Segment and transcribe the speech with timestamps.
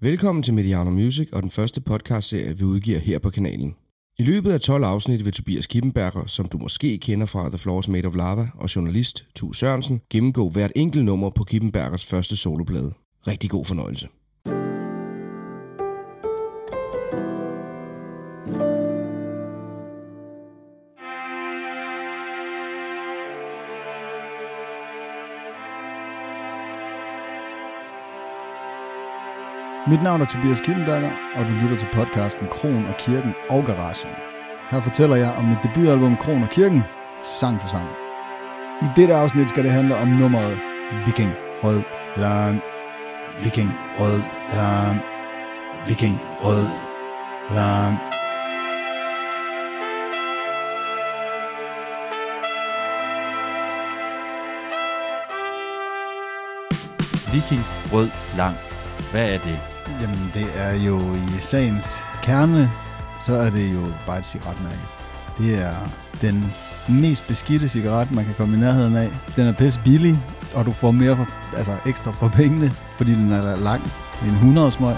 [0.00, 3.76] Velkommen til Mediano Music og den første podcastserie, vi udgiver her på kanalen.
[4.18, 7.88] I løbet af 12 afsnit vil Tobias Kippenberger, som du måske kender fra The Floors
[7.88, 12.92] Made of Lava, og journalist Tu Sørensen, gennemgå hvert enkelt nummer på Kippenbergers første soloplade.
[13.26, 14.08] Rigtig god fornøjelse.
[29.88, 34.10] Mit navn er Tobias Kildenberger, og du lytter til podcasten Kron og Kirken og Garagen.
[34.70, 36.82] Her fortæller jeg om mit debutalbum Kron og Kirken,
[37.22, 37.88] sang for sang.
[38.82, 40.58] I dette afsnit skal det handle om nummeret
[41.06, 41.32] Viking
[41.64, 41.82] Rød
[42.16, 42.60] Lang.
[43.42, 44.20] Viking Rød
[44.54, 45.00] Lang.
[45.86, 46.66] Viking Rød
[47.54, 47.98] Lang.
[57.32, 57.62] Viking
[57.92, 58.56] Rød Lang.
[59.12, 59.75] Hvad er det?
[60.00, 62.70] Jamen, det er jo i sagens kerne,
[63.26, 64.80] så er det jo bare et cigaretmærke.
[65.38, 65.74] Det er
[66.20, 66.52] den
[66.88, 69.10] mest beskidte cigaret, man kan komme i nærheden af.
[69.36, 70.18] Den er pisse billig,
[70.54, 71.26] og du får mere for,
[71.56, 73.82] altså ekstra for pengene, fordi den er lang.
[73.82, 74.96] Det er en 100 smøg.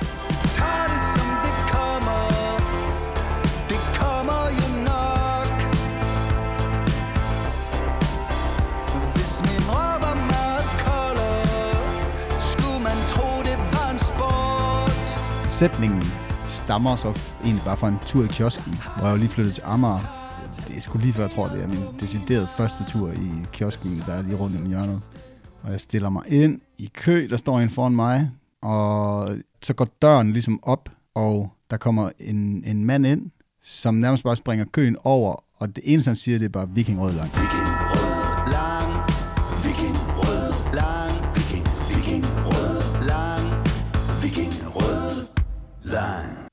[15.59, 16.03] Sætningen
[16.47, 17.09] stammer så
[17.45, 19.99] egentlig bare fra en tur i kiosken, hvor jeg jo lige flyttede til Amager.
[20.69, 23.91] Det er sgu lige før, jeg tror, det er min deciderede første tur i kiosken,
[24.07, 25.03] der er lige rundt om hjørnet.
[25.63, 28.31] Og jeg stiller mig ind i kø, der står en foran mig,
[28.63, 33.31] og så går døren ligesom op, og der kommer en, en mand ind,
[33.63, 36.99] som nærmest bare springer køen over, og det eneste, han siger, det er bare Viking
[36.99, 37.58] Lang Viking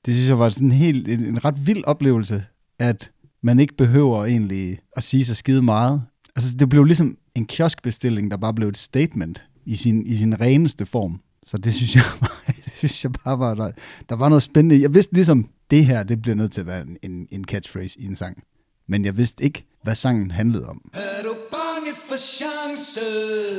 [0.06, 2.44] Det synes jeg var sådan en helt, en, en ret vild oplevelse,
[2.78, 3.10] at
[3.42, 6.02] man ikke behøver egentlig at sige så skide meget.
[6.36, 10.40] Altså, det blev ligesom en kioskbestilling, der bare blev et statement i sin, i sin
[10.40, 11.20] reneste form.
[11.46, 13.70] Så det synes jeg, bare- det synes jeg bare var, der,
[14.08, 14.82] der var noget spændende.
[14.82, 18.06] Jeg vidste ligesom, det her, det bliver nødt til at være en- en, catchphrase i
[18.06, 18.42] en sang.
[18.88, 20.80] Men jeg vidste ikke, hvad sangen handlede om.
[20.94, 21.00] Er?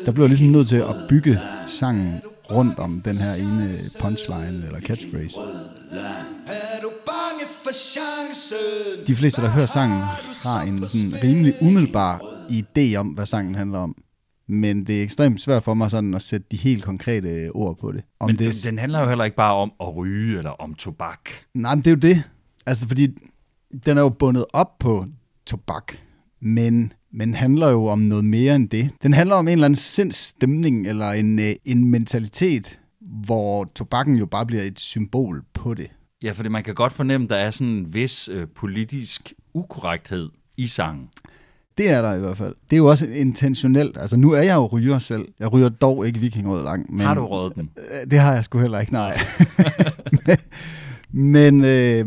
[0.05, 2.13] Der blev jeg ligesom nødt til at bygge sangen
[2.51, 5.35] rundt om den her ene punchline eller catchphrase.
[9.07, 10.01] De fleste, der hører sangen,
[10.43, 13.95] har en sådan rimelig umiddelbar idé om, hvad sangen handler om.
[14.47, 17.91] Men det er ekstremt svært for mig sådan at sætte de helt konkrete ord på
[17.91, 18.03] det.
[18.19, 21.29] Om Men det den handler jo heller ikke bare om at ryge eller om tobak.
[21.53, 22.23] Nej, men det er jo det.
[22.65, 23.07] Altså, fordi
[23.85, 25.05] den er jo bundet op på
[25.45, 25.93] tobak,
[26.41, 28.89] men, men handler jo om noget mere end det.
[29.03, 32.79] Den handler om en eller anden sindsstemning, eller en, øh, en mentalitet,
[33.25, 35.91] hvor tobakken jo bare bliver et symbol på det.
[36.23, 40.67] Ja, fordi man kan godt fornemme, der er sådan en vis øh, politisk ukorrekthed i
[40.67, 41.09] sangen.
[41.77, 42.55] Det er der i hvert fald.
[42.69, 43.97] Det er jo også intentionelt.
[43.97, 45.27] Altså, nu er jeg jo ryger selv.
[45.39, 46.93] Jeg ryger dog ikke vikingrød lang.
[46.93, 47.69] Men, Har du røget den?
[47.77, 49.19] Øh, Det har jeg sgu heller ikke, nej.
[51.33, 52.05] men øh,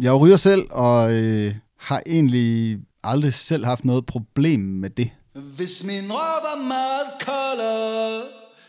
[0.00, 5.10] jeg ryger selv, og øh, har egentlig aldrig selv haft noget problem med det.
[5.56, 8.22] Hvis min røv var meget koldere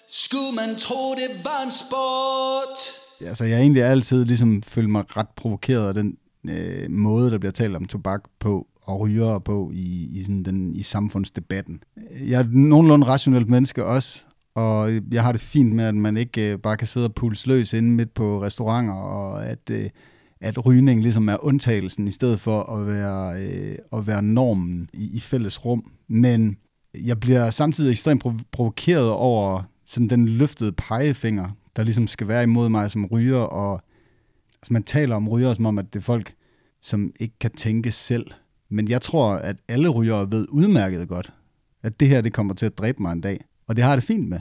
[0.10, 2.80] Skulle man tro det var en sport
[3.26, 6.18] Altså, jeg har egentlig altid ligesom følt mig ret provokeret af den
[6.50, 10.76] øh, måde, der bliver talt om tobak på og ryger på i, i, sådan den,
[10.76, 11.84] i samfundsdebatten.
[12.28, 14.24] Jeg er nogenlunde rationelt menneske også,
[14.56, 17.48] og jeg har det fint med, at man ikke øh, bare kan sidde og pulse
[17.48, 19.90] løs inde midt på restauranter, og at, øh,
[20.42, 25.10] at rygning ligesom er undtagelsen, i stedet for at være, øh, at være normen i,
[25.18, 25.92] i fælles rum.
[26.08, 26.58] Men
[27.06, 32.44] jeg bliver samtidig ekstremt prov- provokeret over sådan den løftede pegefinger, der ligesom skal være
[32.44, 33.82] imod mig som ryger, og
[34.60, 36.34] altså man taler om ryger som om, at det er folk,
[36.82, 38.32] som ikke kan tænke selv.
[38.70, 41.34] Men jeg tror, at alle rygere ved udmærket godt,
[41.84, 43.46] at det her det kommer til at dræbe mig en dag.
[43.68, 44.40] Og det har jeg det fint med.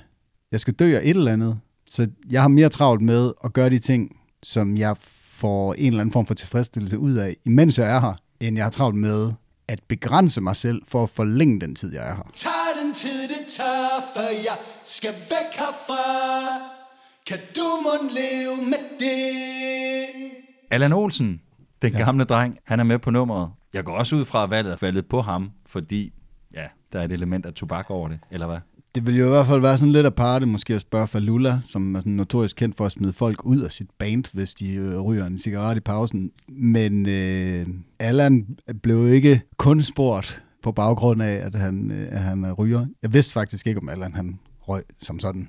[0.52, 1.60] Jeg skal dø af et eller andet.
[1.90, 4.96] Så jeg har mere travlt med at gøre de ting, som jeg
[5.30, 8.64] får en eller anden form for tilfredsstillelse ud af, imens jeg er her, end jeg
[8.64, 9.32] har travlt med
[9.68, 12.30] at begrænse mig selv for at forlænge den tid, jeg er her.
[12.34, 12.50] Tag
[12.84, 16.75] den tid det tager For jeg skal væk herfra
[17.26, 20.30] kan du mon leve med det?
[20.70, 21.40] Allan Olsen,
[21.82, 21.98] den ja.
[21.98, 23.50] gamle dreng, han er med på nummeret.
[23.74, 26.12] Jeg går også ud fra, at valget er faldet på ham, fordi
[26.54, 28.58] ja, der er et element af tobak over det, eller hvad?
[28.94, 31.94] Det vil jo i hvert fald være sådan lidt aparte måske at spørge Falula, som
[31.94, 35.00] er sådan notorisk kendt for at smide folk ud af sit band, hvis de øh,
[35.00, 36.30] ryger en cigaret i pausen.
[36.48, 37.66] Men øh,
[37.98, 42.86] Allan blev ikke kun spurgt på baggrund af, at han, øh, at han er ryger.
[43.02, 44.38] Jeg vidste faktisk ikke, om Allan han
[44.68, 45.48] røg som sådan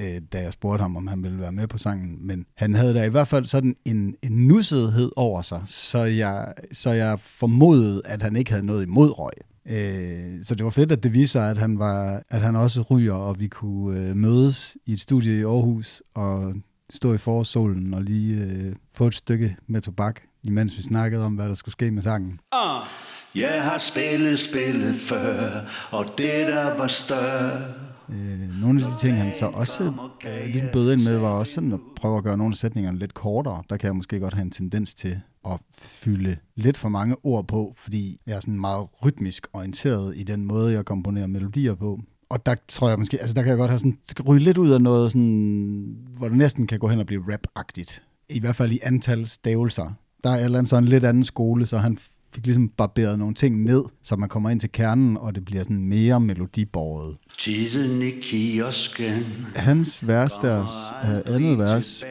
[0.00, 2.18] øh, da jeg spurgte ham, om han ville være med på sangen.
[2.20, 6.54] Men han havde da i hvert fald sådan en, en nussethed over sig, så jeg,
[6.72, 9.32] så jeg formodede, at han ikke havde noget imod røg.
[9.66, 12.82] Øh, så det var fedt, at det viste sig, at han, var, at han også
[12.82, 16.54] ryger, og vi kunne øh, mødes i et studie i Aarhus og
[16.90, 21.34] stå i forårssolen og lige øh, få et stykke med tobak, imens vi snakkede om,
[21.34, 22.40] hvad der skulle ske med sangen.
[22.54, 22.86] Uh.
[23.34, 25.60] Jeg har spillet spillet før,
[25.90, 27.62] og det der var større.
[28.08, 29.92] Øh, nogle af de ting, han så også
[30.26, 32.98] øh, ligesom bød ind med, var også sådan at prøve at gøre nogle af sætningerne
[32.98, 33.62] lidt kortere.
[33.70, 37.48] Der kan jeg måske godt have en tendens til at fylde lidt for mange ord
[37.48, 42.00] på, fordi jeg er sådan meget rytmisk orienteret i den måde, jeg komponerer melodier på.
[42.28, 44.70] Og der tror jeg måske, altså der kan jeg godt have sådan, ryge lidt ud
[44.70, 48.02] af noget sådan, hvor det næsten kan gå hen og blive rap-agtigt.
[48.30, 49.92] I hvert fald i antal stavelser.
[50.24, 51.98] Der er Allan så en lidt anden skole, så han
[52.34, 55.62] fik ligesom barberet nogle ting ned, så man kommer ind til kernen, og det bliver
[55.62, 57.16] sådan mere melodiborget.
[57.38, 59.46] Tiden i kiosken.
[59.56, 60.70] Hans vers, deres
[61.04, 62.04] uh, andet vers,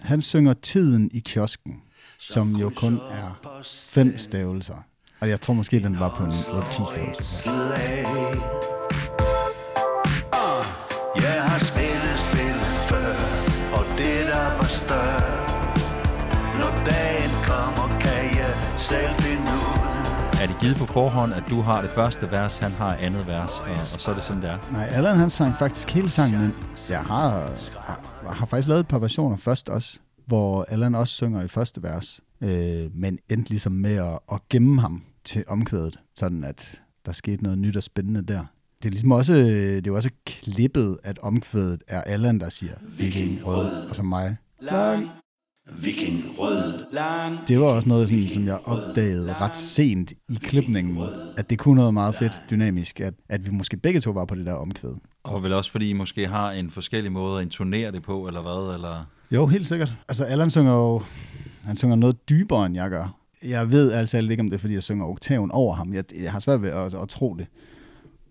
[0.00, 1.82] han synger tiden i kiosken,
[2.18, 3.40] som jo kun er
[3.88, 4.84] fem stavelser.
[5.20, 6.36] Og jeg tror måske, den var på en 10
[6.86, 7.50] stavelser.
[11.16, 13.14] Jeg har spillet spillet før,
[13.78, 15.38] og det der var større.
[16.60, 18.54] Når dagen kommer, kan jeg
[18.88, 19.27] selv
[20.60, 24.00] givet på forhånd, at du har det første vers, han har andet vers, og, og
[24.00, 24.72] så er det sådan, det er?
[24.72, 26.52] Nej, Allan han sang faktisk hele sangen ind.
[26.90, 28.00] Jeg har, har,
[28.32, 32.20] har faktisk lavet et par versioner først også, hvor Allan også synger i første vers,
[32.40, 37.42] øh, men endte ligesom med at, at gemme ham til omkvædet, sådan at der skete
[37.42, 38.44] noget nyt og spændende der.
[38.78, 43.46] Det er ligesom også, det er også klippet, at omkvædet er Allan, der siger Viking
[43.46, 44.36] Rød, og så mig.
[44.60, 45.08] Lang.
[45.72, 47.46] Viking rød.
[47.48, 50.98] Det var også noget, sådan, som jeg opdagede ret sent i klipningen,
[51.36, 54.34] at det kunne noget meget fedt dynamisk, at, at vi måske begge to var på
[54.34, 54.90] det der omkvæd.
[55.22, 58.42] Og vel også fordi I måske har en forskellig måde at intonere det på, eller
[58.42, 58.74] hvad?
[58.74, 59.04] Eller...
[59.30, 59.94] Jo, helt sikkert.
[60.08, 61.02] Altså, Allan synger jo
[61.68, 63.16] han synger noget dybere, end jeg gør.
[63.44, 65.94] Jeg ved altså ikke, om det er, fordi jeg synger oktaven over ham.
[65.94, 67.46] Jeg, jeg har svært ved at, at tro det.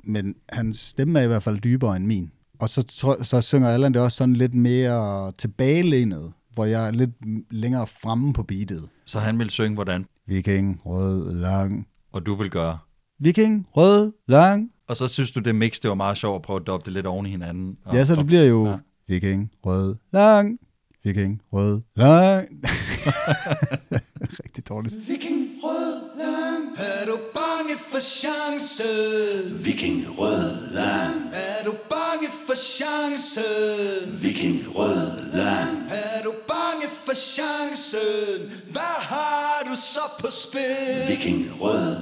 [0.04, 2.32] Men hans stemme er i hvert fald dybere end min.
[2.60, 6.92] Og så, så, så synger Allan det også sådan lidt mere tilbagelænet, hvor jeg er
[6.92, 7.12] lidt
[7.52, 8.90] længere fremme på beatet.
[9.06, 10.06] Så han vil synge hvordan?
[10.28, 11.88] Viking, rød, lang.
[12.12, 12.78] Og du vil gøre?
[13.20, 14.72] Viking, rød, lang.
[14.88, 16.94] Og så synes du, det mix, det var meget sjovt at prøve at doppe det
[16.94, 17.78] lidt oven i hinanden.
[17.86, 18.78] Og, ja, så det bliver jo ja.
[19.08, 20.60] Viking, rød, lang.
[21.04, 22.48] Viking, rød, lang.
[24.44, 24.96] Rigtig dårligt.
[25.08, 26.78] Viking, rød, lang.
[26.78, 29.58] Er du bange for chancen?
[29.66, 31.30] Viking, rød, lang.
[31.34, 34.22] Er du bange for chancen?
[34.22, 35.92] Viking, rød, lang.
[35.92, 38.62] Er du bange for chancen?
[38.72, 41.08] Hvad har du så på spil?
[41.08, 41.98] Viking, rød,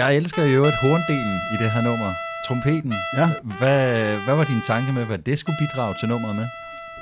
[0.00, 2.14] Jeg elsker jo et horndelen i det her nummer.
[2.46, 2.94] Trompeten.
[3.16, 3.30] Ja.
[3.58, 6.46] Hvad, hvad var din tanke med, hvad det skulle bidrage til nummeret med?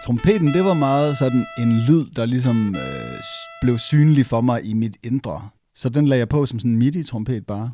[0.04, 3.20] Trompeten, det var meget sådan en lyd, der ligesom øh,
[3.60, 5.48] blev synlig for mig i mit indre.
[5.74, 7.70] Så den lagde jeg på som sådan en midi-trompet bare.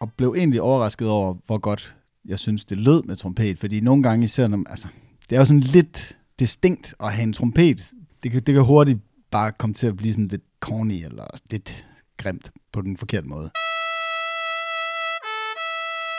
[0.00, 1.94] Og blev egentlig overrasket over, hvor godt
[2.24, 3.58] jeg synes, det lød med trompet.
[3.58, 4.88] Fordi nogle gange, især når, altså,
[5.30, 7.92] det er jo sådan lidt distinkt at have en trompet.
[8.22, 8.98] Det kan, det kan hurtigt
[9.30, 13.50] bare komme til at blive sådan lidt corny eller lidt grimt på den forkerte måde.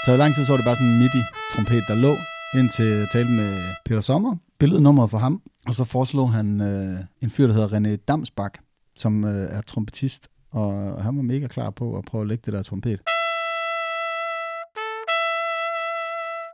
[0.05, 2.13] Så i lang tid så var det bare sådan en midi-trompet, der lå,
[2.59, 3.51] indtil jeg talte med
[3.85, 7.95] Peter Sommer, billednummeret for ham, og så foreslog han øh, en fyr, der hedder René
[8.07, 8.57] Damsbak,
[8.95, 12.53] som øh, er trompetist, og han var mega klar på at prøve at lægge det
[12.53, 12.99] der trompet.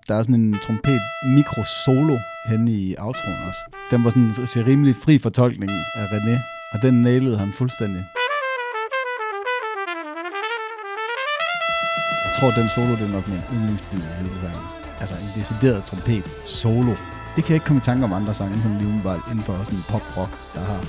[0.09, 3.61] Der er sådan en trompet mikro solo henne i outroen også.
[3.91, 6.35] Den var sådan en rimelig fri fortolkning af René,
[6.73, 8.05] og den nailede han fuldstændig.
[12.25, 14.67] Jeg tror, den solo det er nok min yndlingsbid i hele sangen.
[14.99, 16.93] Altså en decideret trompet solo.
[17.35, 19.63] Det kan jeg ikke komme i tanke om andre sange, som lige umiddelbart inden for
[19.63, 20.81] sådan pop-rock, der har.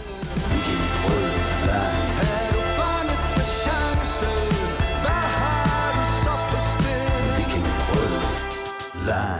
[0.50, 0.58] Vi
[1.04, 1.16] kan
[1.66, 2.00] lang.
[9.10, 9.39] Bye.